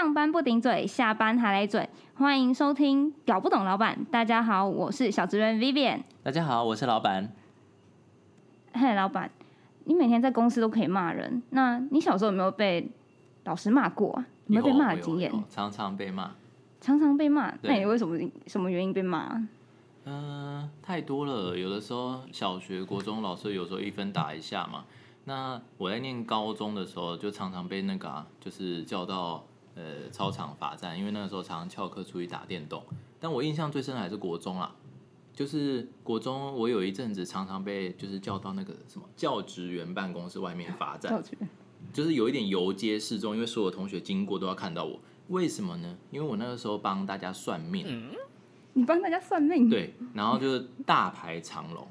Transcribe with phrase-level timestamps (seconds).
[0.00, 1.86] 上班不顶嘴，下班还来嘴。
[2.14, 3.98] 欢迎收听《搞不懂老板》。
[4.10, 6.00] 大家好，我是小职员 Vivian。
[6.22, 7.30] 大家好，我是老板。
[8.72, 9.30] 嘿，老板，
[9.84, 12.90] 你每天在公司都可以骂人，那你小时候有没有被
[13.44, 14.24] 老师骂过啊？
[14.46, 15.30] 有没有被骂的经验？
[15.50, 16.30] 常常被骂，
[16.80, 17.52] 常常被骂。
[17.60, 19.46] 那你为什么什么原因被骂？
[20.06, 21.54] 嗯，太多了。
[21.54, 24.86] 有的时候小学、国中老师有时候一分打一下嘛。
[25.24, 32.82] 那我在念高中的时候，就常常被那个啊，就是叫到呃操场罚站，因为那个时候常常翘课出去打电动。
[33.18, 34.74] 但我印象最深的还是国中啦，
[35.34, 41.22] 就是国中我有一阵子常常被就是叫到那个什么教职员办公室外面罚站，
[41.92, 44.98] 就是有一点游街示众，因为所有同学经过都要看到我。
[45.28, 45.96] 为什么呢？
[46.10, 48.10] 因为我那个时候帮大家算命。
[48.72, 49.68] 你帮大家算命？
[49.68, 51.86] 对，然后就是大排长龙。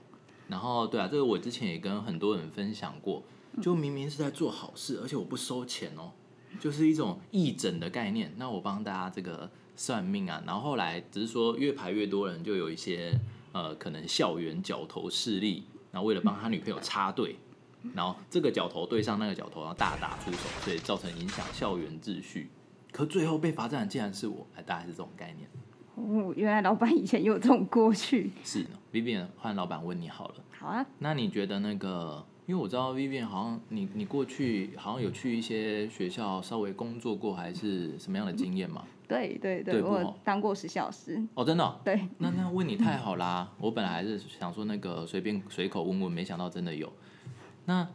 [0.48, 3.22] 然后对啊，这个我之前也跟很多人分享过，
[3.62, 6.12] 就明明是在做好事，而且我不收钱哦，
[6.60, 8.32] 就是一种义诊的概念。
[8.38, 13.18] 那我帮大家这个算命啊，然后后来只是说越排越多人，就有一些
[13.52, 17.36] 呃可能校园角头势力，然后为了帮他女朋友插队，
[17.94, 22.50] 然后这个角头对上那个角头，然后大打出手，所以造成影响校园秩序。
[22.92, 25.48] 可最后被罚站的竟然是我，哎，大概是这种概念。
[25.96, 28.32] 哦，原来老板以前有这种过去。
[28.44, 30.36] 是，Vivian 换老板问你好了。
[30.58, 30.86] 好啊。
[30.98, 38.84] 那你觉得那个，因为我知道 Vivian 好像你你过去好像有去一些学校稍微工作过，还是什么样的经验嘛？
[39.08, 41.24] 对对对，我当过实习老师。
[41.36, 41.80] 哦，真的？
[41.86, 42.10] 对。
[42.18, 43.48] 那那问你太好啦！
[43.60, 46.92] 我本来还是想说那个随便随口问问，没想到真的有。
[47.66, 47.88] 那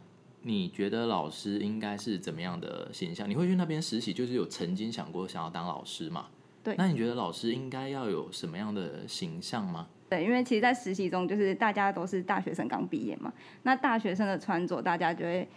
[0.43, 3.29] 你觉得老师应该是怎么样的形象？
[3.29, 6.27] 你会去那边实习，就是有曾经想过想要当老师嘛？
[6.63, 9.87] 对，那你觉得老师应该要有什么样的形象吗？
[10.09, 15.47] 对，因为其实，在实习中，就是大家都是大学生刚毕业嘛，那大学生的穿着，大家就会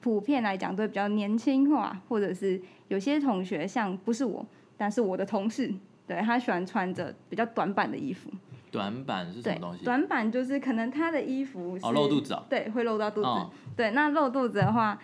[0.00, 4.44] 普遍来讲都会比较年轻化，或者是有些同学像不是我，
[4.76, 5.72] 但是我的同事，
[6.06, 8.30] 对他喜欢穿着比较短版的衣服。
[8.70, 9.84] 短版是什么东西？
[9.84, 13.28] 短版就是可能他的衣服哦露肚子啊，对，会露到肚子。
[13.76, 14.98] 对，那露肚子的话。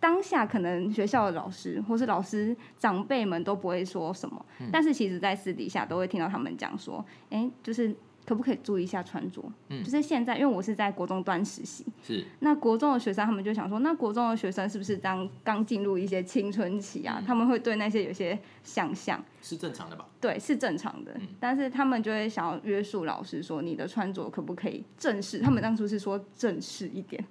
[0.00, 7.94] 当下可能学校的老师或是老师长辈们都不会说什么，但是其实，在私底下都会听到他们讲说：“哎，就是
[8.24, 17.20] 可不可以注意一下穿着？”嗯，就是现在，因为我是在国中端实习，是那国中的学生，他们就想说：“那国中的学生是不是当刚进入一些青春期啊？
[17.26, 21.12] 他们会对那些有些想象，是正常的吧？”对，是正常的。
[21.40, 27.24] 但是他们就会想要约束老师说：“你的穿着可不可以正式？”他们当初是说正式一点。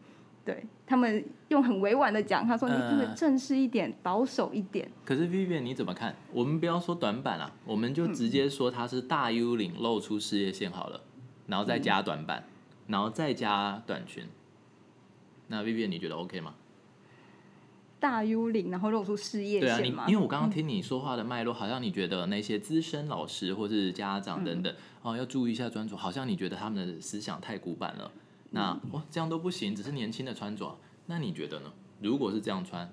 [0.48, 6.16] 对他们用很委婉的讲，他说：“你这个正式一点，保守一点。”可是 Vivian 你怎么看？
[6.32, 11.02] 我们不要说短板啊，我们就直接说它是大 U 领露出事业线好了，
[11.48, 12.46] 然后再加短板，
[12.88, 14.26] 然后再加短裙。
[15.48, 16.54] 那 Vivian 你觉得 OK 吗？
[18.00, 20.06] 大 U 领然后露出事业线吗？
[20.08, 28.10] 因为我刚刚听你说话的脉络，好像你觉得那些资深老师或是家长等等哦，要注意一下专注，好像你觉得他们的思想太古板了。
[28.52, 30.78] 那哇，这样都不行，只是年轻的穿着。
[31.06, 31.72] 那你觉得呢？
[32.02, 32.90] 如果是这样穿，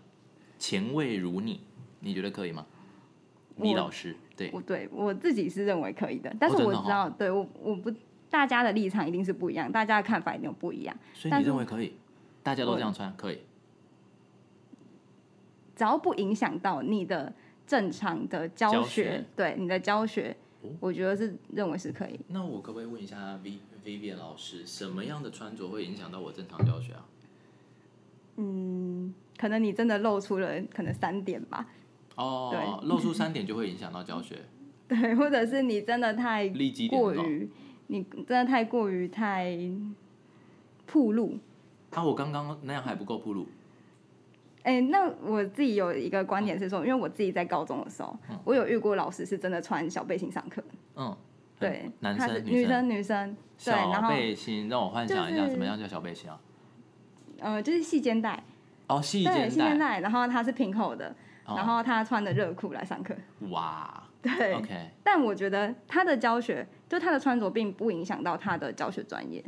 [0.59, 1.61] 前卫如你，
[2.01, 2.67] 你觉得可以吗？
[3.57, 7.93] 李老师，对，我对我自己是认为可以的，但是我知道，对我我不，
[8.29, 10.97] 大家的立场一定是不一样，大家的看法一定不一样。
[11.13, 11.95] 所以你认为可以？
[12.43, 13.39] 大家都这样穿可以？
[15.77, 17.33] 只要不影响到你的
[17.67, 20.37] 正常的教学，对你的教学。
[20.81, 22.19] 我觉得是认为是可以。
[22.29, 27.05] 那我可不可以问一下 V Vivian 老师，什么样的穿着会影响到我正常教学啊？
[28.37, 31.67] 嗯，可能你真的露出了可能三点吧。
[32.17, 34.39] 哦，露出三点就会影响到教学。
[34.89, 36.49] 对，或者是你真的太
[36.89, 37.49] 过于，
[37.89, 39.57] 你真的太过于太
[40.87, 41.39] 铺路。
[41.91, 43.47] 啊，我刚刚那样还不够铺路。
[44.63, 50.63] 哎，那我自己有一个观点是说，因为我自己在高中的时候，我有遇过老师是真的穿小背心上课。
[50.97, 51.15] 嗯，
[51.59, 53.37] 对，男生、女生、女生。
[53.57, 56.41] 小背心，让我幻想一下，什么样叫小背心啊？
[57.39, 58.43] 呃，就是细肩带。
[58.89, 59.49] 哦，细肩带。
[59.49, 61.15] 细肩带，然后它是平口的，
[61.47, 63.15] 然后他穿的热裤来上课。
[63.51, 64.03] 哇。
[64.21, 64.55] 对。
[64.55, 64.91] OK。
[65.03, 69.43] 但我觉得他的教学，就他的穿着，并不影响到他的教学专业。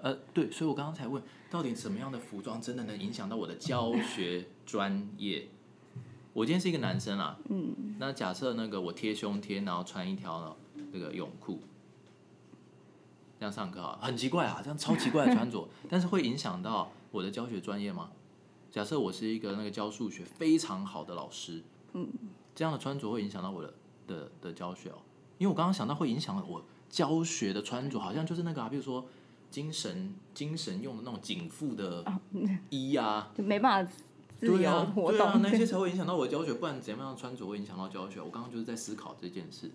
[0.00, 5.48] 呃，对，所以我刚刚才问，到底什么样的服装真的能影响到我的教学专业？
[6.32, 10.56] 我今天是一个男生啊，嗯，那假设那个我贴胸贴，然后穿一条
[10.92, 11.60] 那个泳裤，
[13.38, 18.10] 这样上课啊，很奇怪啊，这样超奇怪的穿着，但是会影响到我的教学专业吗？
[18.70, 21.62] 假设我是一个那个教数学非常好的老师，
[21.94, 22.08] 嗯，
[22.54, 23.74] 这样的穿着会影响到我的
[24.06, 24.98] 的的教学哦，
[25.38, 29.04] 因为我刚刚想到会影响我教学的穿着，好像就是那个啊，比如说。
[29.50, 32.04] 精神精神用的那种紧缚的
[32.68, 33.92] 衣啊， 就没办法
[34.38, 35.40] 自由对啊，活对啊，动。
[35.40, 38.20] 那些 才会影响到我的教学，不然怎么样穿着会影响到教学？
[38.20, 39.70] 我刚刚就是在思考这件事。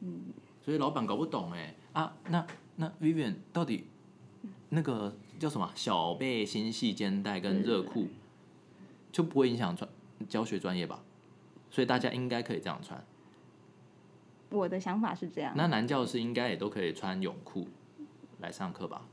[0.00, 0.24] 嗯，
[0.62, 2.46] 所以老板搞不懂哎啊，那
[2.76, 3.86] 那 Vivian 到底
[4.68, 8.08] 那个叫什么小背心系肩带跟热裤
[9.10, 9.88] 就不会影响穿
[10.28, 11.02] 教学专业吧？
[11.70, 13.04] 所以大家应该可以这样穿。
[14.50, 15.52] 我的想法是这样。
[15.56, 17.68] 那男教师应该也都可以穿泳裤
[18.40, 19.06] 来上课吧，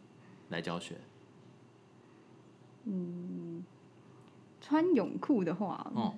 [0.49, 0.95] 来教学。
[2.85, 3.63] 嗯
[4.61, 6.13] 穿泳裤的话，哦，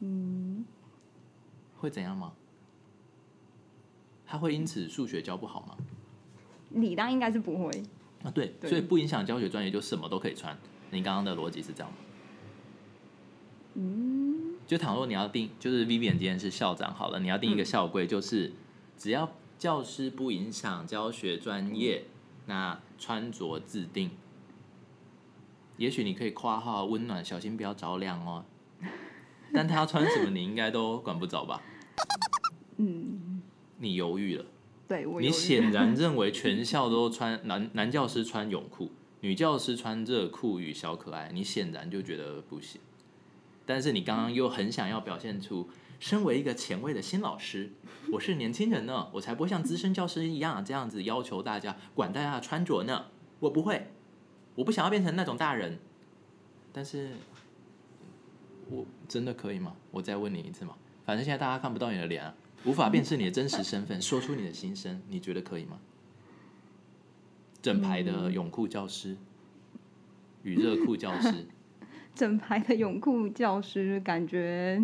[0.00, 0.64] 嗯，
[1.78, 2.32] 会怎样吗？
[4.32, 5.76] 他会因此数学教不好吗？
[6.70, 7.82] 理当应该是不会。
[8.24, 10.56] 啊，对，对所以不影响教学专业，就什么都可以穿。
[10.90, 11.98] 你刚刚的逻辑是这样吗？
[13.74, 18.54] 嗯，就倘若你要定，就是 Vivian 今天是校长好了，你要定一个校规，就是
[18.96, 22.04] 只要教师不影响教学专业，
[22.46, 24.12] 那穿着自定。
[25.76, 28.46] 也许你可以夸号温暖，小心不要着凉哦。
[29.52, 31.60] 但他要穿什么，你应该都管不着吧？
[32.78, 33.20] 嗯，
[33.82, 34.46] 你犹豫了。
[34.88, 38.90] 对我你显然认为全校都穿男男教师穿泳裤，
[39.20, 42.80] 女教师穿热裤与小可爱，你显然就觉得不行。
[43.66, 45.68] 但是你刚刚又很想要表现出，
[45.98, 47.70] 身为一个前卫的新老师，
[48.12, 53.06] 我是年轻人呢，我才不会像资深教师一样这样子要求大家管大家的穿着呢，
[53.40, 53.88] 我不会，
[54.54, 55.78] 我不想要变成那种大人。
[56.72, 57.10] 但是，
[58.68, 59.74] 我真的可以吗？
[59.90, 60.74] 我再问你一次嘛，
[61.04, 62.34] 反正现在大家看不到你的脸啊。
[62.64, 65.78] 无法辨识你的真实身份，说出你的心声，你觉得可以吗？
[67.60, 69.16] 整排的泳裤教师
[70.42, 71.46] 与热裤教师，
[72.14, 74.82] 整排的泳裤教师，感觉，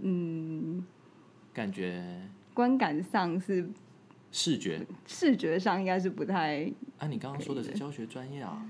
[0.00, 0.84] 嗯，
[1.54, 3.68] 感觉观感上是
[4.30, 8.66] 视觉视觉上应该是不太啊，你刚刚说的是教学专业啊？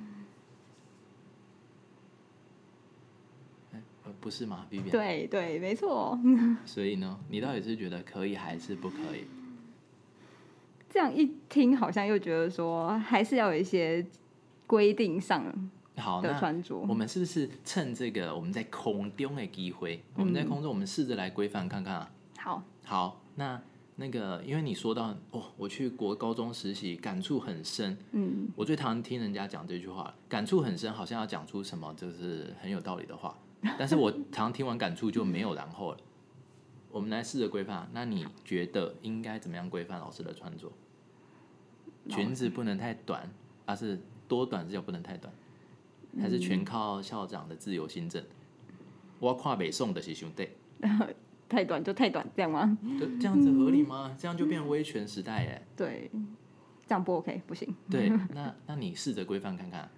[3.73, 6.19] 哎呃，不是吗对对，没错。
[6.67, 9.25] 所以呢，你到底是觉得可以还是不可以？
[10.91, 14.05] 这样一听，好像又觉得说，还是要有一些
[14.67, 15.45] 规定上
[15.97, 16.77] 好，的那穿着。
[16.77, 22.11] 我们是不是趁这个我们在空中的机会，我们在空中，我们试着来规范看看啊？
[22.41, 23.63] 好，好，那
[23.95, 27.97] 那个，因为你说到哦，我去国高中实习，感触很深。
[28.11, 33.39] 嗯，我最常听人家讲这句话，感触很深，好像要讲出什么就是很有道理的话。
[33.79, 35.99] 但是我常听完感触就没有然后了。
[36.91, 40.73] 我们来试着规范，那你觉得应该怎么样规范老师的穿着？
[42.09, 43.29] 裙子不能太短，
[43.67, 45.33] 而、是多短是叫不能太短，
[46.21, 48.25] 还是全靠校长的自由新政？
[49.19, 50.49] 我跨北宋的是兄弟。
[51.49, 52.79] 太短就太短，这样吗？
[52.99, 54.17] 就这样子合理吗？
[54.19, 55.63] 这样就变威权时代哎。
[55.77, 56.11] 对，
[56.87, 57.75] 这样不 OK，不行。
[57.91, 59.89] 对，那 那你试着规范看看。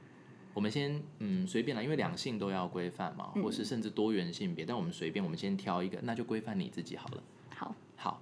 [0.58, 7.22] 我们先嗯随便啦，因为两性都要规范嘛，或是甚至多元性别，但我们随便，我们先挑一个，那就规范你自己好了。
[7.54, 8.20] 好，好，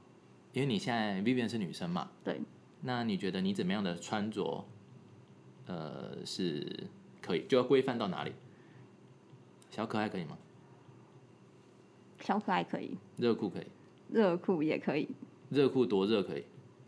[0.52, 2.38] 因为你现在 Vivian 是女生嘛，对，
[2.82, 4.62] 那你觉得你怎么样的穿着，
[5.64, 6.86] 呃，是
[7.22, 8.32] 可以就要规范到哪里？
[9.70, 10.36] 小可爱可以吗？
[12.20, 13.66] 小可爱可以，热裤可以，
[14.10, 15.08] 热裤也可以，
[15.48, 16.44] 热裤多热可以，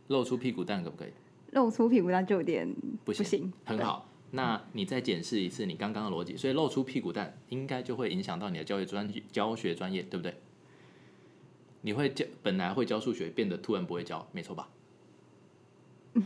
[0.08, 1.12] 露出屁股蛋可不可以？
[1.52, 2.68] 露出屁股蛋就有点
[3.02, 3.52] 不行，行。
[3.64, 4.06] 很好。
[4.30, 10.34] 那你再检视一次你刚刚的逻辑，所以露出屁股蛋应该就会影响到你的教学专教学专业，对不对？
[11.82, 14.68] 你会教本来会教数学，变得突然不会教，没错吧？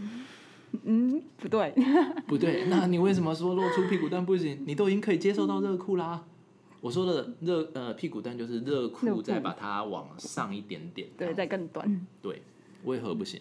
[0.84, 1.74] 嗯，不对，
[2.26, 4.64] 不对，那你为什么说露出屁股蛋不行？
[4.66, 6.24] 你都已经可以接受到热裤啦。
[6.80, 12.06] 我说的热呃屁股蛋就是热热裤，再把它往上一点点，对，再更短。
[12.20, 12.42] 对，
[12.84, 13.40] 为何不行？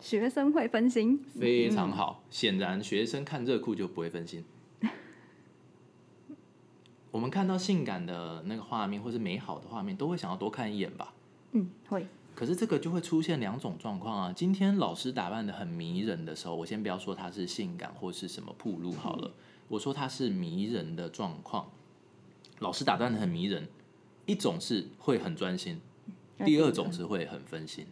[0.00, 4.44] 学生会分心，非常好，显然学生看热裤就不会分心。
[7.10, 11.12] 我们看到性感的那个画面，或是美好的画面，都会想要多看一眼吧。
[11.52, 14.32] 嗯，会，可是这个就会出现两种状况啊。
[14.32, 19.32] 今天老师打扮的很迷人的时候，我先不要说他是性感或是什么铺路好了，
[19.66, 21.70] 我说他是迷人的状况。
[22.60, 23.66] 老师打扮的很迷人，
[24.26, 25.80] 一种是会很专心，
[26.44, 27.86] 第二种是会很分心。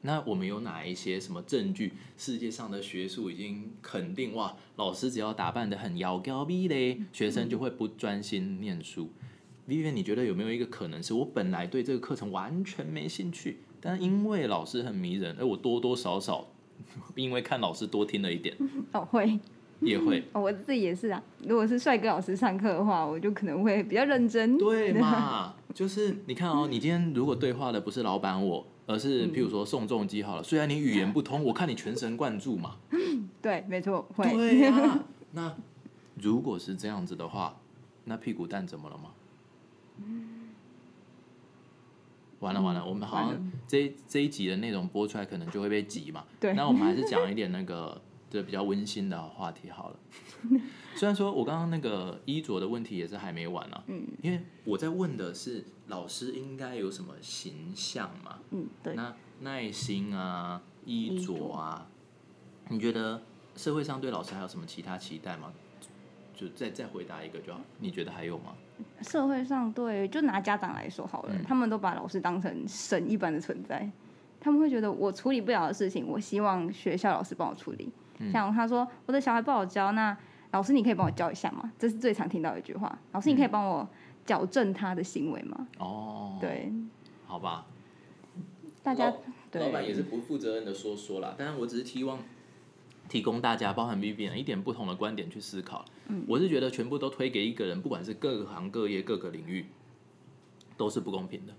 [0.00, 1.92] 那我们有哪一些什么证据？
[2.16, 9.10] 世界上的学术已经肯定哇，老师只要打扮的很妖娇逼嘞，学生就会不专心念书。
[9.68, 16.48] Vivian，你觉得有没有一个可能是我本来对这个课程完全没兴趣，但因为老师很迷人，而我多多少少
[17.14, 18.56] 因为看老师多听了一点，
[18.92, 19.38] 哦，会，
[19.80, 21.22] 也会哦，我自己也是啊。
[21.46, 24.58] 如果是帅哥老师上课的话，我就可能会比较认真。
[24.58, 25.54] 对嘛？
[25.72, 32.76] 就是你看哦，你今天如果对话的不是老板我，而是譬如说宋仲基好了，虽然你语言不通，我看你全神贯注嘛。
[33.40, 34.30] 对，没错，会。
[34.32, 35.00] 对呀、
[35.32, 35.54] 那
[36.16, 37.56] 如果是这样子的话，
[38.04, 39.10] 那屁股蛋怎么了吗？
[42.40, 46.24] 完了完了，我们好像这这一集的内容播出来，可能就会被挤嘛。
[46.40, 49.96] 对那我们还是讲一点那个对比较温馨的话题好了。
[51.02, 58.38] 虽然说我刚刚那个衣着的问题也是还没完啊，嗯因为我在问的是老师应该有什么形象嘛？
[58.52, 61.88] 嗯，对，那耐心啊，衣衣着啊，
[62.68, 63.20] 你觉得
[63.56, 65.52] 社会上对老师还有什么其他期待吗？
[66.36, 67.60] 就再再回答一个就好。
[67.80, 68.54] 你觉得还有吗？
[69.00, 73.90] 社会上对，就拿家长来说好了，嗯他们都把老师当成神一般的存在，
[74.38, 77.90] 他们会觉得我处理不了的事情，我希望学校老师帮我处理。
[78.18, 80.16] 嗯像他说我的小孩不好教，那
[80.52, 81.72] 老师你可以帮我教一下吗？
[81.78, 82.98] 这是最常听到的一句话。
[83.12, 83.88] 老师你可以帮我
[84.24, 85.66] 矫正他的行为吗？
[85.78, 86.72] 哦，，对，
[87.26, 87.66] 好吧。
[88.82, 89.16] 大家老
[89.50, 92.18] 对老板也是不负责任的说说啦，但是我只是希望
[93.08, 95.84] 提供大家，包含 Vivian 一点不同的观点去思考。
[96.08, 99.66] 嗯，我是觉得全部都推给一个人，不管是各行各业各个领域，
[100.76, 101.54] 都是不公平的。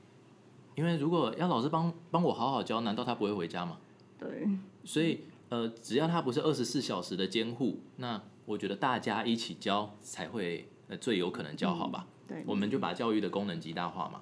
[0.76, 3.78] 因为如果要老师帮帮我好好教，难道他不会回家吗？
[4.20, 4.48] 对
[4.84, 12.08] 所以呃，只要他不是二十四小时的监护，那我觉得大家一起教才会呃最有可能教好吧。
[12.28, 14.22] 对，我们就把教育的功能极大化嘛。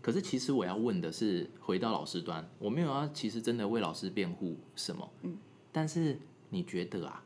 [0.00, 5.36] 可是其实我要问的是，回到老师端，我没有要其实真的为老师辩护什么，嗯，
[5.72, 6.20] 但是
[6.50, 7.24] 你觉得啊，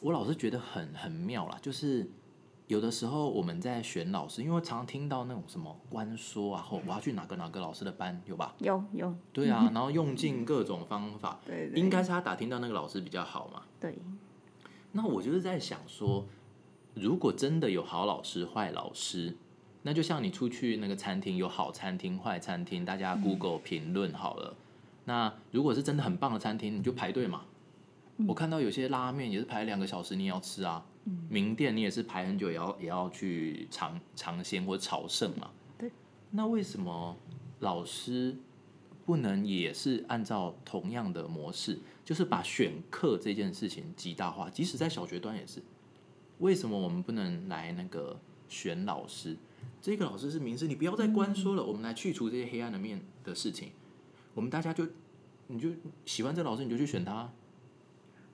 [0.00, 2.10] 我老是觉得很很妙啦，就是
[2.66, 8.54] 有的时候我们在选老师，因为我常常听到那种什么官说啊，或我要去哪个哪个老师的班，有吧？
[8.58, 13.62] 有有对啊，然后用尽各种方法， 对对应该是他打听到那个老师比较好嘛。
[13.78, 13.96] 对
[14.92, 16.26] 那我就是在想说，
[16.94, 19.34] 如果真的有好老师、坏老师，
[19.82, 24.54] 那就像你出去那个餐厅有好餐厅、坏餐厅，大家 Google 评论好了。
[25.04, 27.42] 那如果是真的很棒的餐厅，你就排队嘛。
[28.28, 30.84] 我看到有些拉面也是排两个小时，你也要吃啊。
[31.28, 35.50] 名店你也是排很久，也要也要去尝尝鲜或朝圣嘛。
[35.76, 35.90] 对。
[36.30, 37.16] 那为什么
[37.58, 38.36] 老师
[39.12, 44.48] 不能也是按照同样的模式，就是把选课这件事情极大化？
[44.48, 45.62] 即使在小学端也是。
[46.38, 49.36] 为什么我们不能来那个选老师？
[49.82, 53.72] 这个老师是名师，你不要再关说了，我们来去除这些黑暗的面的事情。
[54.32, 54.86] 我们大家就，
[55.48, 55.68] 你就
[56.06, 57.30] 喜欢这老师，你就去选他。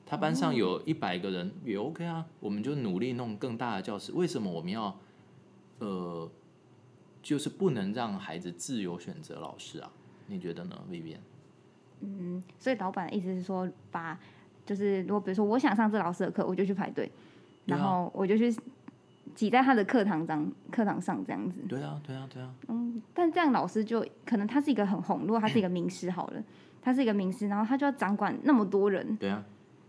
[0.06, 4.12] 他班上有一百个人也 OK 啊，我们就努力弄更大的教室。
[4.12, 4.97] 为什么我们要，
[5.80, 6.30] 呃，
[7.20, 9.90] 就是不能让孩子自由选择老师啊？
[10.28, 11.18] 你觉得呢，Vivian？
[12.00, 14.16] 嗯，所以老板的意思是说，把
[14.64, 17.11] 就是如果比如说我想上这老师的课，我就去排队，啊
[17.66, 18.54] 然后我就去
[19.35, 21.62] 挤在他的课堂上课堂上这样子。
[21.68, 22.54] 对啊，对啊，对啊。
[22.68, 26.44] 嗯，但这样老师就可能他是一个很红，如果他是一个名师好了，
[26.82, 29.44] 他是一个名师，然后他就要掌管那么多人，对啊，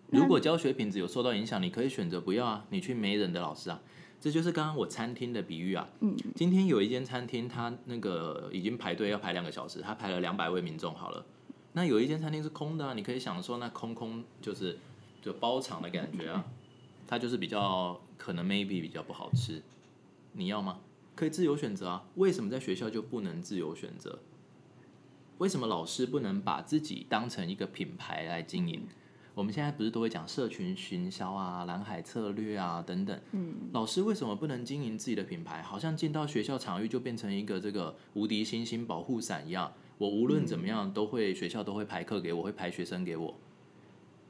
[0.10, 3.80] 如果教学品质有受到影响，你可以选择不要啊，你去没人的老师啊。
[4.20, 5.88] 这就是刚刚我餐厅的比喻啊。
[6.02, 11.26] 嗯，今天有一间餐厅，它那个已经排队要排两个小时，它排了两百位民众好了。
[11.74, 14.78] 那有一间餐厅是空的啊，你可以享受那空空就是
[15.22, 16.46] 就包场的感觉啊。
[17.08, 19.62] 它就是比较可能 maybe 比较不好吃，
[20.34, 20.80] 你要吗？
[21.16, 22.06] 可以自由选择啊。
[22.16, 24.20] 为什么在学校就不能自由选择？
[25.38, 28.88] 为什么老师不能把自己当成一个品牌来经营？
[29.34, 33.18] 我们现在不是都会讲社群行销啊、蓝海策略啊等等。
[33.32, 35.62] 嗯，老师为什么不能经营自己的品牌？
[35.62, 43.36] 好像进到学校场域就变成一个这个无敌星星保护伞一样，我无论怎么样都会学校都会排课给我，会排学生给我，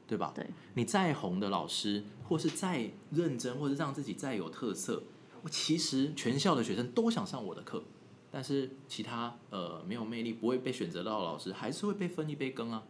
[0.06, 0.32] 对吧？
[0.34, 5.02] 对，你再红的老师，或是再认真，或是让自己再有特色，
[5.42, 7.82] 我其实全校的学生都想上我的课，
[8.30, 12.84] 但是其他呃没有魅力、不会被选择到的老师，还是会被分一杯羹啊。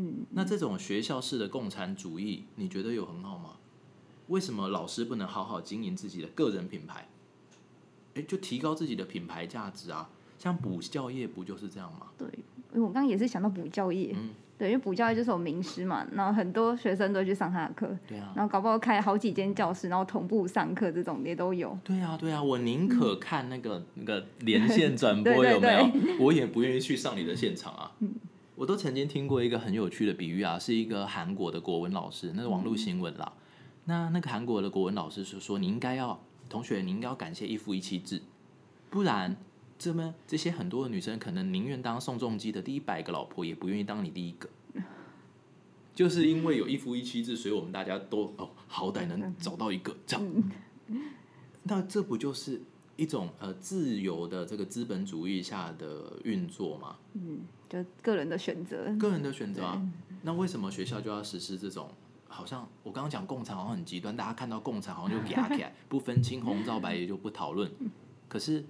[0.00, 3.56] 嗯，那这种学校式的共产主义，你觉得有很好吗？
[4.28, 7.08] 为什么老师不能好好经营自己的个人品牌？
[8.14, 10.08] 诶，就提高自己的品牌价值啊！
[10.38, 12.06] 像补教业不就是这样吗？
[12.16, 12.28] 对，
[12.72, 21.76] 因为我刚刚也是想到补教业，嗯对，因为补教业就是有名师嘛，然后很多学生都去上他的课，对啊，然后搞不好开好几间教室，然后同步上课这种也都有。
[21.82, 27.90] 对啊，对啊，我宁可看那个、那个连线转播 有没有，我也不愿意去上你的现场啊。
[28.58, 33.32] 我都曾经听过一个很有趣的比喻啊，是一个韩国的国文老师，那是网络新闻啦。
[33.84, 38.20] 那那个韩国的国文老师是说，你应该要同学，你应该要感谢一夫一妻制，
[38.90, 39.36] 不然
[39.78, 44.50] 这么这些很多的女生可能宁愿当宋仲基的第一百个老婆，也不愿意当你第一个。
[45.94, 50.50] 就是因为有一夫一妻制，所以我们大家都哦，好歹能找到一个这样。
[51.62, 52.60] 那这不就是
[52.96, 56.96] 一种呃自由的这个资本主义下的运作吗？
[57.14, 58.94] 嗯，就个人的选择。
[58.98, 59.82] 个人的选择啊。
[60.22, 61.88] 那为什么学校就要实施这种
[62.26, 67.70] 好像我刚刚讲共产好像很极端，大家看到共产好像就压起来，不分青红皂白也就不讨论。
[68.28, 68.64] 可是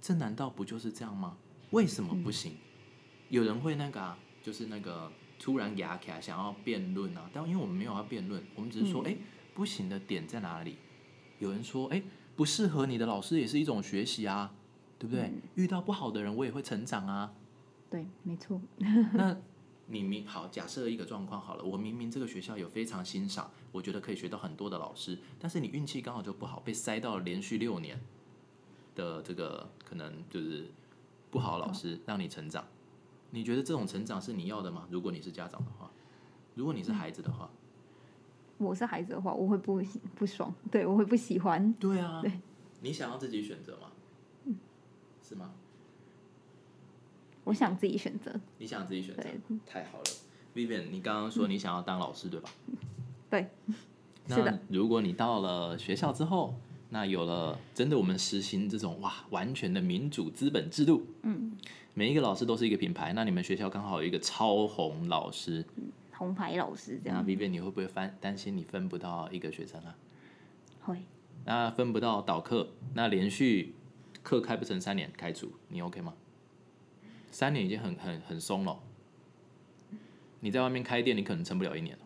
[0.00, 1.36] 这难道不就是这样吗？
[1.70, 2.52] 为什么不行？
[3.28, 9.16] 有人会那个啊，就是那个突然压起来想要辩论啊，但因为我们没有要辩论，我们只是说，哎，
[9.54, 10.78] 不行的点在哪里？
[11.38, 12.02] 有人说，哎，
[12.34, 14.52] 不适合你的老师也是一种学习啊，
[14.98, 15.30] 对不对？
[15.56, 17.32] 遇到不好的人，我也会成长啊。
[17.88, 18.60] 对，没错。
[19.14, 19.36] 那
[19.86, 28.00] 你明好，假设一个状况好了，我明明这个学校有非常欣赏，我觉得可以学到很多的老师，但是你运气刚好就不好，被塞到了连续六年
[28.94, 30.68] 的这个可能就是
[31.30, 32.64] 不好的老师让你成长，
[33.30, 34.88] 你觉得这种成长是你要的吗？
[34.90, 35.90] 如果你是家长的话，
[36.54, 37.48] 如果你是孩子的话，
[38.58, 39.80] 我是孩子的话，我会不
[40.16, 41.72] 不爽，对我会不喜欢。
[41.74, 42.20] 对啊，
[42.80, 43.92] 你想要自己选择吗？
[45.22, 45.54] 是吗？
[47.46, 48.34] 我想自己选择。
[48.58, 49.22] 你想自己选择，
[49.64, 50.04] 太好了
[50.52, 52.50] ，Vivian，你刚刚说你想要当老师，对吧？
[53.30, 53.46] 对，
[54.26, 54.58] 是的。
[54.68, 56.56] 如果你到了学校之后，
[56.90, 61.56] 那有了真的我们实行这种哇完全的民主资本制度，嗯，
[61.94, 65.64] 每一个老师都是一个品牌，那你们学校刚好有一个超红老师，
[66.14, 67.24] 红牌老师这样。
[67.24, 69.94] 那 Vivian，你会不会分担心你分不到一个学生啊？
[70.82, 70.98] 会。
[71.44, 73.72] 那分不到导课，那连续
[74.24, 76.12] 课开不成三年开除，你 OK 吗？
[77.36, 78.80] 三年已经很很很松了，
[80.40, 82.02] 你在外面开店，你可能撑不了一年了。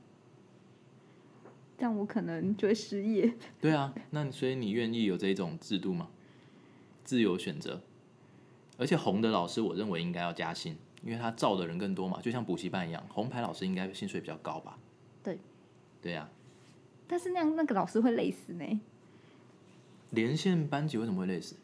[1.76, 3.32] 但我可能就会失业。
[3.60, 6.08] 对啊，那所以你愿意有这种制度吗？
[7.04, 7.80] 自由选择，
[8.76, 14.80] 而且红的老师，我认为应该要加薪，因为他招的人更多嘛，就像补习班一样，红牌老师应该薪水比较高吧？
[15.22, 15.38] 对，
[16.02, 16.28] 对呀。
[17.06, 18.80] 但是那样那个老师会累死呢。
[20.10, 21.54] 连线班级为什么会累死？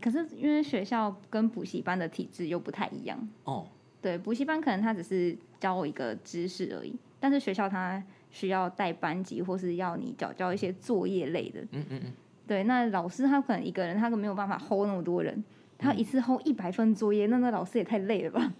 [0.00, 3.66] 可是因为学校跟补习班的体制又不太一样哦。
[4.00, 11.60] 对，补习班可能他只是教一个知识而已，但是学校他需要带班级，或是要你教教一些作业类的。
[11.72, 12.12] 嗯嗯嗯。
[12.46, 15.42] 对，那老师他可能一个人他可能没有办法 hold 那么多人，
[15.76, 18.52] 他一次 hold 一百份作业，那那老师也太累了吧？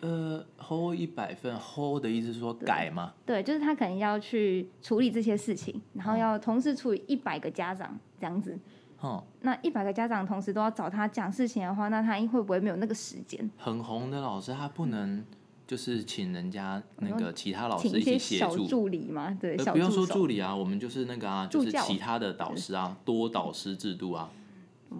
[0.00, 3.14] 呃，hold 一百份，hold 的意思是说改吗？
[3.24, 8.58] 对，就是他可能要去处理这些事情，然后要同时处理一百个家长这样子。
[9.02, 13.50] 哦，那一百个家长同时都要找他讲事情的话，那他会不会没有那个时间？
[13.58, 15.24] 很红的老师，他不能
[15.66, 19.36] 就是请人家那个其他老师一起协助助理吗？
[19.40, 24.30] 对，不用说助理啊，我们就是那个啊，就是其他的导师啊，多导师制度啊，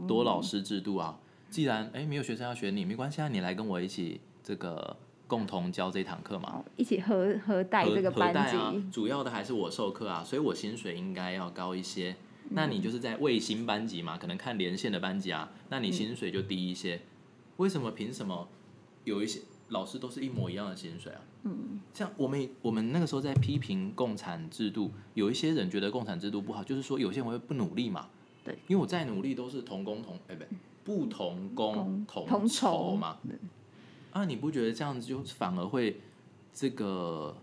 [0.09, 1.17] 多老师制度啊。
[1.49, 4.97] 既然哎没有学生要学你，没关系啊，你来跟我一起这个
[5.29, 8.91] 共同教这堂课嘛，一起合合带这个班级。
[8.91, 12.17] 主要的还是我授课啊，所以我薪水应该要高一些。
[12.55, 17.01] 那你就是在卫星班级嘛，可能看连线的班级啊，那你薪水就低一些。
[17.57, 17.91] 为什么？
[17.91, 18.49] 凭什么？
[19.05, 21.21] 有一些老师都是一模一样的薪水啊？
[21.45, 28.09] 嗯，像我们我们那个时候在批评共产制度，有一些人觉得共产制度不好，就是说有些人会不努力嘛。
[28.45, 30.37] 对，因为我再努力都是同工同哎
[30.85, 33.19] 不不同工同酬嘛。
[34.13, 36.01] 啊，你不觉得这样子就反而会
[36.53, 37.37] 这个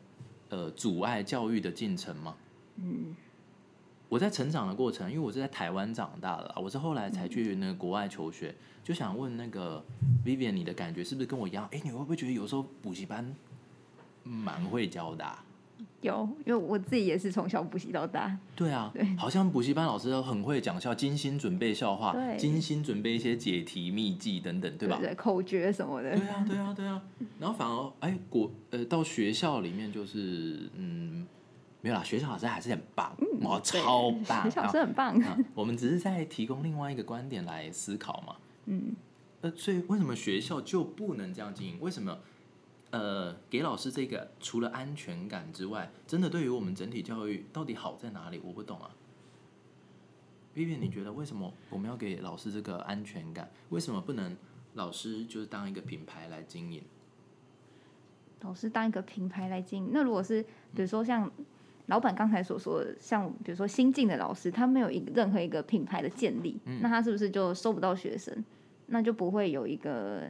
[0.50, 2.36] 呃阻碍教育的进程吗？
[2.78, 3.16] 嗯。
[4.10, 9.86] 我在成长的过程，因为我是在台湾长大的，我是后来才去那个国外求学，就想问那个
[10.26, 11.70] Vivian，你的感觉是不是跟我一样？
[11.72, 13.32] 哎，你会不会觉得有时候补习班
[14.24, 15.24] 蛮会教的？
[16.02, 18.36] 有，因为我自己也是从小补习到大。
[18.56, 24.98] 对啊，对，好像补习班老师都很会讲笑，精心准备笑话，精心准备一些解题秘籍等等，对吧？
[25.00, 26.18] 对，口诀什么的。
[26.18, 27.02] 对啊，对啊，对啊。
[27.40, 31.28] 然后反而哎，国呃到学校里面就是嗯。
[31.82, 35.18] 没有啦，学校老师还是很棒，哦，超棒，学校老师很棒。
[35.54, 38.36] 我们只是在提供另外一个观点来思考嘛。
[38.66, 38.94] 嗯，
[39.40, 41.80] 呃，所以为什么学校就不能这样经营？
[41.80, 42.20] 为什么？
[42.92, 48.42] 呃，给老师这个除了安全感之外，真的对于我们整体教育到底好在哪里？
[48.44, 48.92] 我不懂啊。
[50.54, 53.50] Vivian，你觉得为什么我们要给老师这个安全感？
[53.70, 54.36] 为什么不能
[54.74, 56.84] 老师就是当一个品牌来经营？
[58.42, 60.44] 老师当一个品牌来经营，那如果是
[60.76, 61.32] 比如说像。
[61.90, 68.46] 老板刚才所说的，像比如说新进的老师，他没有一任何一个品牌的建立，那他是不是就收不到学生？
[68.92, 70.28] 那就不会有一个，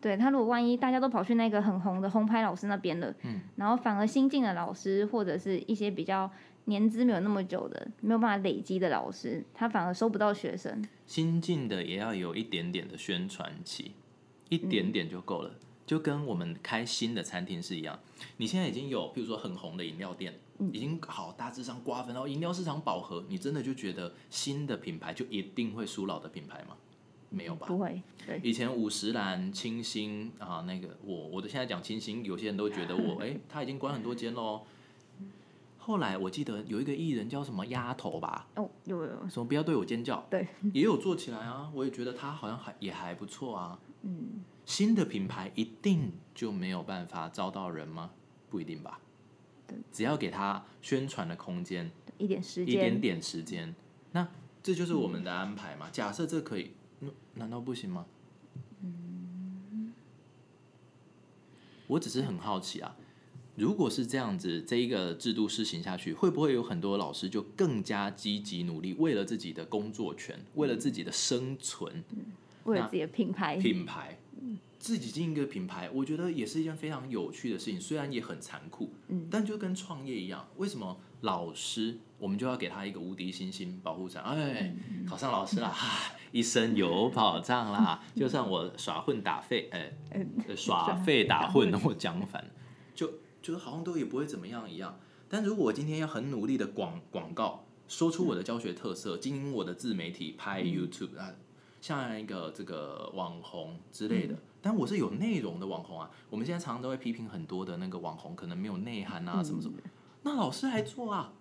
[0.00, 6.30] 对他如果万一大家都跑去那个很红的红牌老师那边了，嗯，然后反而新进的老师或者是一些比较
[6.64, 10.84] 年资没有那么久的，没有办法累积的老师，他反而收不到学生。
[11.06, 13.92] 新进的也要有一点点的宣传期，
[14.48, 15.52] 一点点就够了。
[15.86, 17.98] 就跟我们开新的餐厅是一样，
[18.38, 20.34] 你现在已经有，譬如说很红的饮料店，
[20.72, 26.76] 已经好大致上瓜分，然后饮料市场饱和，你真的就觉得新的品牌就一定会输老的品牌吗？
[27.30, 27.66] 没有吧？
[27.66, 28.02] 不会。
[28.26, 28.40] 对。
[28.42, 34.62] 以前五十岚、清新啊，那个我我都现在讲清新，有些人都觉得我 哎，他已经关很多间喽。
[35.78, 43.78] 后来我记得有一个艺人叫什么丫头吧，哦，有有有，什么不要对我尖叫，对，也有做起来啊，我也觉得他好像还也还不错啊。
[44.02, 48.10] 嗯，新的品牌一定就没有办法招到人吗？
[48.50, 49.00] 不一定吧。
[49.66, 53.74] 对，只要给他宣传的空间，一点时一点间，点时间，
[54.12, 54.28] 那
[54.62, 55.88] 这就是我们的安排嘛。
[55.90, 58.04] 假设这可以，那难道不行吗？
[61.86, 62.96] 我只是很好奇啊，
[63.54, 72.02] 如果是这样子，这一个制度施行下去，会不会有很多老师就更加积极努力，为了自己的工作权，为了自己的生存
[72.64, 74.18] 为了自己的品牌，品牌，
[74.86, 84.22] 自己经营一个品牌，我觉得也是一件非常有趣的事情，虽然也很残酷，嗯，但就跟创业一样，为什么老师我们就要给他一个无敌星星保护伞？
[84.22, 84.72] 哎，
[85.04, 89.92] 考上老师啦，哈 一生有保障啦，就算我耍混打废，哎、
[90.46, 92.48] 呃耍废 打混，我讲反，
[92.94, 95.00] 就就是好像都也不会怎么样一样。
[95.28, 101.34] 但如果我今天要很努力的广广告，说出我的教学特色，经营我的自媒体，拍 YouTube 啊，
[101.80, 104.36] 像一个这个网红之类的。
[104.66, 106.10] 但我是有内容的网红啊。
[106.28, 109.78] 我们现在常常都会批评很多的那个网红可能没有内涵啊，什么什么。
[110.22, 111.32] 那老师还做啊？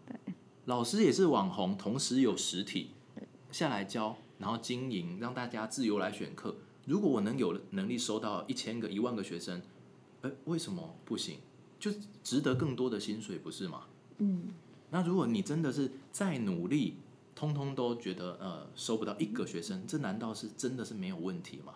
[0.65, 2.91] 老师也是网红，同时有实体
[3.51, 6.55] 下来教，然后经营，让大家自由来选课。
[6.85, 9.59] 如果我能有能力收到一千个、一万个学生，
[10.21, 11.39] 哎，为什么不行？
[11.79, 11.91] 就
[12.23, 13.85] 值得更多的薪水，不是吗？
[14.19, 14.49] 嗯，
[14.91, 16.97] 那如果你真的是再努力，
[17.33, 21.73] 通通都觉得呃收不到一个学生，这难道是真的是没有问题吗？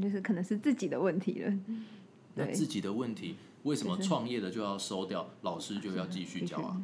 [0.00, 1.52] 就是可能是自己的问题了，
[2.34, 6.82] 那自己的问题，为什么创业的就要收掉，老师就要继续教啊？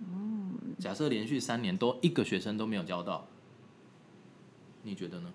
[0.00, 3.26] 嗯假设连续三年都一个学生都没有教到，
[4.82, 5.32] 你觉得呢？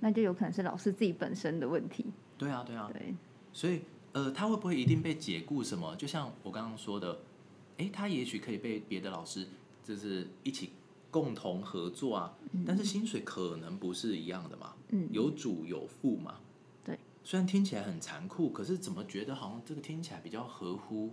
[0.00, 3.14] 那就有可能是老师自己本身的问题，对啊，对啊，对，
[3.52, 5.94] 所以呃，他会不会一定被解雇什么？
[5.94, 7.20] 就像我刚刚说的，
[7.76, 9.46] 诶，他也许可以被别的老师
[9.84, 10.70] 就是一起
[11.10, 12.34] 共同合作啊，
[12.66, 16.36] 但是薪水可能不是一样的嘛，嗯，有主有副嘛。
[16.84, 21.10] 对，虽然听起来很残酷，可是怎么觉得好像这个听起来比较合乎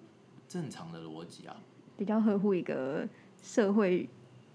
[0.48, 1.56] 正常的逻辑啊？
[1.98, 3.08] 比较合乎一个
[3.42, 4.08] 社会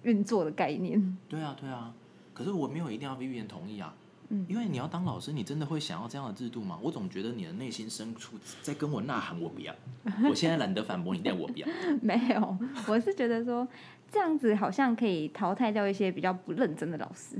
[0.04, 1.94] 运作的概念，对啊，对啊。
[2.34, 3.94] 可是我没有一定要 Vivian 同意啊，
[4.30, 6.78] 嗯因为你要当老师，你真的会想要这样的制度吗？
[6.82, 9.74] 我总觉得你的内心深处在跟我呐喊，我不要。
[10.30, 11.68] 我现在懒得反驳你，但我不要。
[12.00, 12.56] 没有，
[12.88, 13.68] 我是觉得说
[14.10, 17.36] 这样子好像可以淘汰掉一些比较不认真的老师。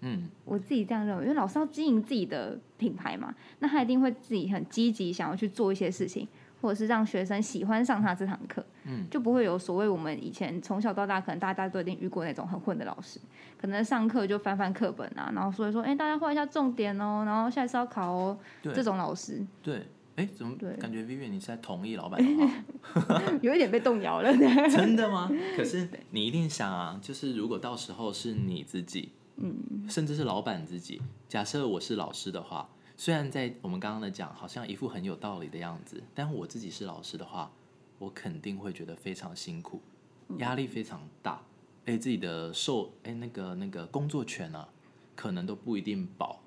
[0.00, 6.26] 嗯，我自己这样认为，因为老师要经营自己的品牌嘛，那他一定会自己很积极，想要去做一些事情，
[6.60, 13.18] 或者是让学生喜欢上他这堂课，嗯，就不会有所谓我们以前从小到大可能大家都一定遇过那种很混的老师，
[13.60, 19.44] 可能上课就翻翻课本啊，然后所以说，哎、大家画一下重点哦，然后下一次要考哦，这种老师。
[19.62, 19.82] 对。
[20.16, 20.56] 哎，怎么？
[20.58, 20.72] 对。
[20.78, 22.46] 感觉 Vivian 你是在同意老板的
[23.04, 23.22] 话？
[23.40, 24.36] 有一点被动摇了，
[24.68, 25.30] 真的吗？
[25.56, 37.50] 可是你一定想啊，就是如果到时候是你自己，嗯，甚至是老板自己，假设我是老师的话，虽然在我们刚刚的讲好像一副很有道理的样子，但我自己是老师的话，
[37.98, 39.80] 我肯定会觉得非常辛苦，
[40.38, 41.42] 压力非常大，
[41.86, 44.68] 哎，自己的受哎那个那个工作权啊，
[45.14, 46.40] 可能都不一定保，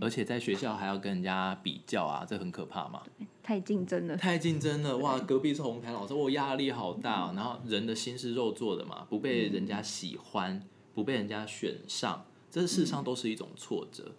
[0.00, 3.02] 而且在学校还要跟人家比较啊，这很可怕嘛。
[3.42, 5.18] 太竞争了，太竞争了哇！
[5.26, 7.32] 隔壁是红牌老师，我压力好大、哦。
[7.34, 10.62] 然后人的心是肉做的嘛，不被人家喜欢，
[10.94, 14.14] 不被人家选上，这事实上都是一种挫折。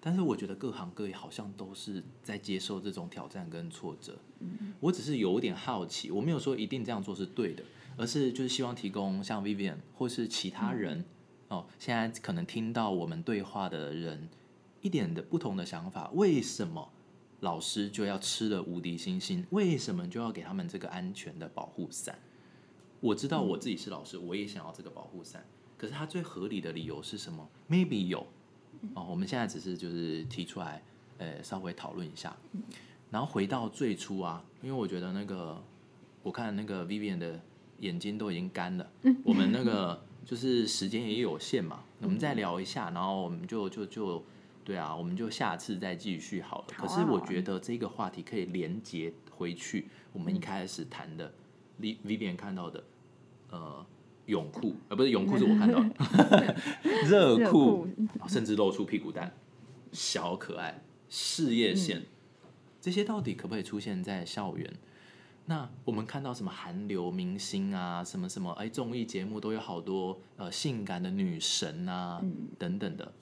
[0.00, 4.16] 但是我觉得各行各业好像都是在接受这种挑战跟挫折。
[4.78, 7.64] 我只是有点好奇，我没有说一定这样做是对的，
[7.96, 11.04] 而是就是希望提供像 Vivian 或是其他人、
[11.48, 14.28] 哦，现在可能听到我们对话的人
[14.80, 16.90] 一点的不同的想法，为什么？
[17.40, 22.18] 老师就要吃了无敌星星，为什么就要给他们这个安全的保护伞？
[23.00, 28.26] 我知道我自己是老师，我也想要这个保护伞，可是他最合理的理由是什么？Maybe 有
[28.94, 30.82] 哦，我们现在只是就是提出来，
[31.18, 32.36] 呃，稍微讨论一下，
[33.10, 35.62] 然后回到最初啊，因为我觉得那个
[36.22, 37.40] 我看那个 Vivian 的
[37.80, 38.90] 眼睛都已经干了，
[39.24, 44.24] 我们那个就是时间也有限嘛，我们再聊一下，然后我们就就就。
[44.66, 46.64] 对啊，我们就下次再继续好了。
[46.76, 51.32] 可是我觉得这个话题可以连接回去我们一开始谈的
[51.78, 52.82] ，V Vivian 看到的，
[53.50, 53.86] 呃，
[54.26, 56.56] 泳裤，呃，不是泳裤是我看到的，
[57.08, 57.88] 热裤，
[58.28, 59.32] 甚至露出屁股蛋，
[59.92, 62.02] 小可爱，事业线，
[62.80, 64.72] 这些到底可不可以出现在校园？
[65.48, 72.20] 那我们看到什么韩流明星啊，什么什么，哎，综艺节目都有好多呃性感的女神啊，
[72.58, 73.12] 等等的。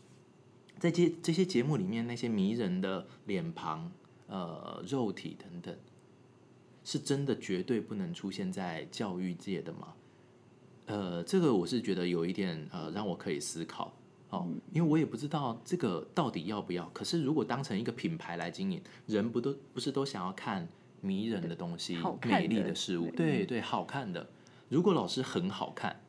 [0.78, 3.92] 在这这些节目里面，那些迷人的脸庞、
[4.26, 5.76] 呃肉体等等，
[6.82, 9.94] 是真的绝对不能出现在教育界的吗？
[10.86, 13.92] 呃，这个我是觉得有一点呃，让我可以思考。
[14.30, 16.90] 哦，因为我也不知道这个到底要不要。
[16.92, 20.66] 可是如果当成一个品牌来经营，人不都不是都想要看
[21.00, 23.10] 迷人的东西、美丽的事物？
[23.12, 24.26] 对对，好看的。
[24.68, 26.00] 如果老师很好看，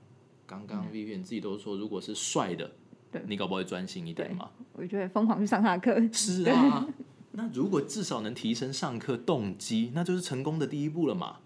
[0.47, 2.71] 刚刚 Vivian 自己都说，如果是帅的，
[3.11, 4.49] 对，你搞不会专心一点吗？
[4.73, 6.01] 我就会疯狂去上他的课。
[6.11, 6.87] 是啊，
[7.33, 11.37] 那如果至少能提升上课动机，那就是成功的第一步了嘛。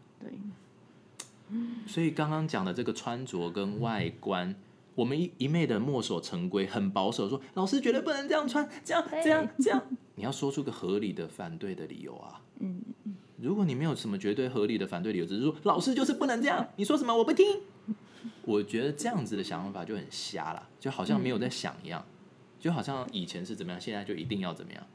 [1.49, 1.87] 对。
[1.87, 4.55] 所以刚刚讲的这个穿着跟外观。
[4.95, 9.81] 我们一一昧的墨守成规，很保守，说老师绝对不能这样穿，这样这样这样。
[10.15, 12.41] 你要说出个合理的反对的理由啊。
[12.59, 12.83] 嗯
[13.37, 17.61] 如果你没有什么绝对合理的反对理由，只是说老师就是不能这样，你说什么我不听。
[18.41, 22.05] 我觉得这样子的想法就很瞎了，就好像没有在想一样，
[22.59, 24.85] 就好像以前是怎么样，现在就一定要怎么样。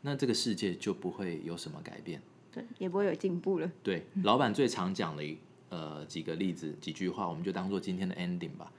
[0.00, 2.20] 那这个世界就不会有什么改变，
[2.54, 3.68] 对，也不会有进步了。
[3.82, 5.22] 对，老板最常讲的。
[5.70, 8.70] 呃，几个例子，几句话，我们就当做今天的 ending 吧。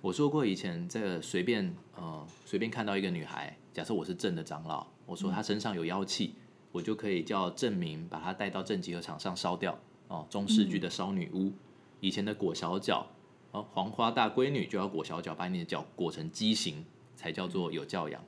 [0.00, 6.36] 我说过，以前这随便呃随便看到一个女孩，假设我是正的长老，我说她身上有妖气，
[6.72, 9.78] 我就可以叫镇民把她带到正集合场上烧掉。
[10.06, 11.52] 哦，中世纪的烧女巫，
[12.00, 13.06] 以前的裹小脚，
[13.50, 16.82] 哦，黄花大闺女就要裹小脚，把你的脚裹成畸形，
[17.14, 18.24] 才叫做有教养。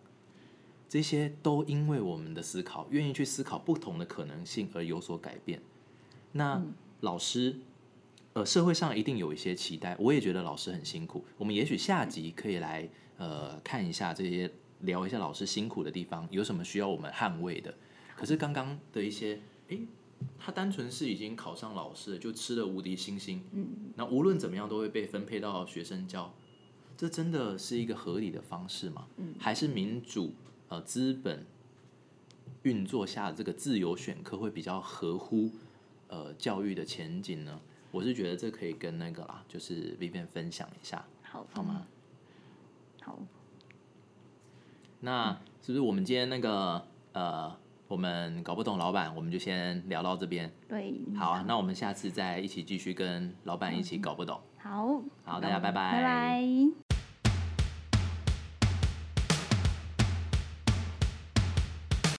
[0.90, 5.62] 这些都因为我们的思考，愿意去思考不同的可能性而有所改变。
[6.32, 6.62] 那
[7.00, 7.56] 老师。
[8.32, 11.24] 呃，社会上一定有一些期待，我也觉得老师很辛苦。
[11.36, 14.48] 我们也许下集可以来呃看一下这些，
[14.82, 17.74] 聊一下老师辛苦的地方，有什么需要我们捍卫的。
[18.14, 19.80] 可是刚刚的一些，诶，
[20.38, 26.32] 他单纯是已经考上老师，就吃了无敌星星，嗯，那无论怎么样都会被分配到学生教，
[26.96, 29.08] 这真的是一个合理的方式吗？
[29.16, 30.32] 嗯，还是民主
[30.70, 31.44] 呃资本
[32.62, 35.50] 运作下这个自由选课会比较合乎
[36.08, 37.60] 呃教育的前景呢？
[37.90, 41.86] 我是觉得这可以跟那个啦，就是 Vivian 分享一下，好，好吗？
[43.02, 43.18] 好。
[45.00, 47.52] 那是不是我们今天那个呃，
[47.88, 50.52] 我们搞不懂老板，我们就先聊到这边。
[50.68, 50.94] 对。
[51.16, 54.40] 好，那我们下次再一起继续跟老板一起搞不懂。
[54.58, 55.02] 好。
[55.24, 55.92] 好，大家拜拜。
[55.92, 56.89] 拜拜。